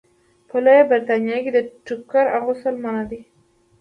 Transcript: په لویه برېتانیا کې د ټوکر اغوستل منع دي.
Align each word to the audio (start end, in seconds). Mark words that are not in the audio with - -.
په 0.49 0.55
لویه 0.65 0.83
برېتانیا 0.89 1.37
کې 1.43 1.51
د 1.53 1.59
ټوکر 1.85 2.25
اغوستل 2.37 2.75
منع 2.83 3.03
دي. 3.11 3.21